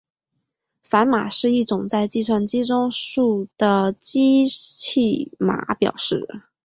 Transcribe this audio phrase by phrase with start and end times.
[0.81, 6.41] 反码是一种在计算机中数的机器码表示。